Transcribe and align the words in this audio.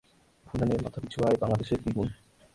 ভুটানের 0.45 0.79
মাথাপিছু 0.83 1.17
আয় 1.25 1.37
বাংলাদেশের 1.41 1.79
দ্বিগুণ। 1.81 2.07